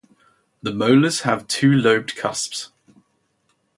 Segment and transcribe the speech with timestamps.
[0.63, 2.71] The molars have two-lobed cusps.